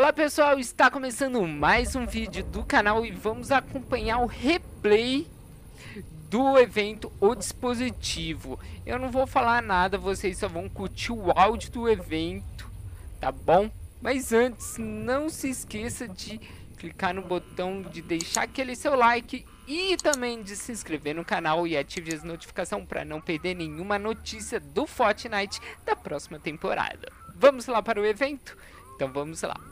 [0.00, 5.26] Olá pessoal, está começando mais um vídeo do canal e vamos acompanhar o replay
[6.30, 8.58] do evento O Dispositivo.
[8.86, 12.66] Eu não vou falar nada, vocês só vão curtir o áudio do evento,
[13.20, 13.70] tá bom?
[14.00, 16.40] Mas antes, não se esqueça de
[16.78, 21.66] clicar no botão de deixar aquele seu like e também de se inscrever no canal
[21.66, 27.12] e ative as notificações para não perder nenhuma notícia do Fortnite da próxima temporada.
[27.36, 28.56] Vamos lá para o evento?
[28.96, 29.69] Então vamos lá.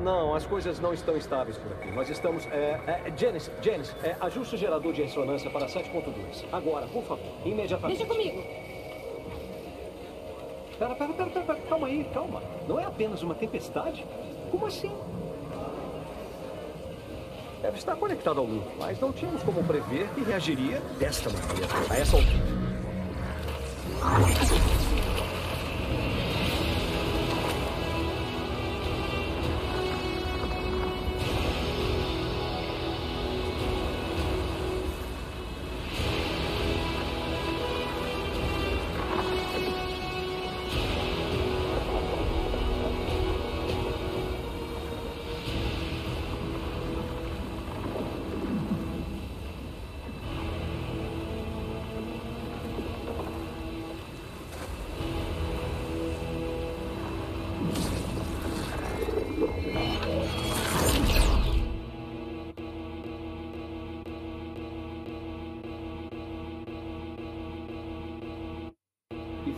[0.00, 1.90] Não, as coisas não estão estáveis por aqui.
[1.90, 2.46] Nós estamos.
[2.46, 6.44] É, é, Janice, Janice, é, ajuste o gerador de ressonância para 7.2.
[6.52, 7.98] Agora, por favor, imediatamente.
[7.98, 8.42] Deixa comigo.
[10.78, 12.42] Pera, pera, pera, pera, calma aí, calma.
[12.66, 14.04] Não é apenas uma tempestade?
[14.50, 14.90] Como assim?
[17.60, 21.96] Deve estar conectado ao loop, mas não tínhamos como prever que reagiria desta maneira, a
[21.98, 22.70] essa altura.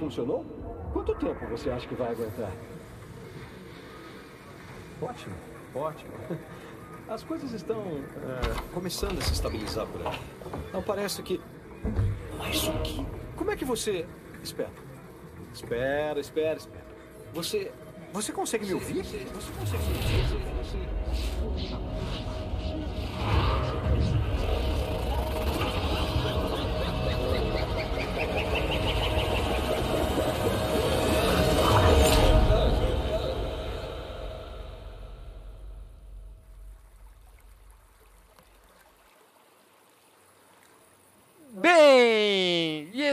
[0.00, 0.44] Funcionou?
[0.92, 2.50] Quanto tempo você acha que vai aguentar?
[5.00, 5.34] Ótimo,
[5.74, 6.12] ótimo.
[7.08, 10.18] As coisas estão é, começando a se estabilizar por aí.
[10.72, 11.40] Não parece que.
[12.38, 13.06] Mas o que?
[13.36, 14.06] Como é que você.
[14.42, 14.70] Espera.
[15.52, 16.84] Espera, espera, espera.
[17.32, 17.72] Você.
[18.12, 19.04] Você consegue me ouvir?
[19.04, 20.24] Você, você consegue me ouvir?
[20.64, 20.76] Você...
[21.54, 22.39] Bem,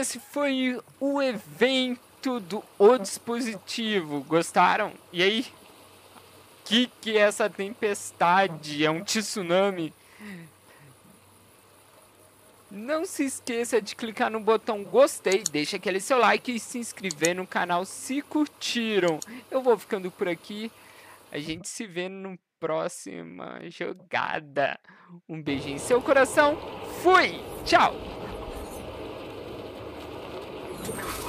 [0.08, 4.22] esse foi o evento do O Dispositivo.
[4.22, 4.94] Gostaram?
[5.12, 5.46] E aí?
[6.64, 8.86] Que que é essa tempestade?
[8.86, 9.92] É um tsunami?
[12.70, 17.34] Não se esqueça de clicar no botão gostei, deixa aquele seu like e se inscrever
[17.34, 19.20] no canal se curtiram.
[19.50, 20.72] Eu vou ficando por aqui.
[21.30, 24.80] A gente se vê no próxima jogada.
[25.28, 26.56] Um beijo em seu coração.
[27.02, 27.40] Fui!
[27.66, 28.17] Tchau!
[30.86, 31.27] Yeah.